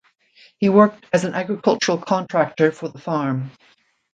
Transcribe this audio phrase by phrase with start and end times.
[0.57, 3.51] He worked as an agricultural contractor for the farm.